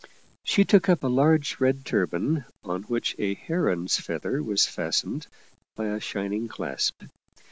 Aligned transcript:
She 0.43 0.65
took 0.65 0.89
up 0.89 1.03
a 1.03 1.07
large 1.07 1.59
red 1.59 1.85
turban 1.85 2.45
on 2.63 2.81
which 2.85 3.15
a 3.19 3.35
heron's 3.35 3.99
feather 3.99 4.41
was 4.41 4.65
fastened 4.65 5.27
by 5.75 5.89
a 5.89 5.99
shining 5.99 6.47
clasp. 6.47 7.03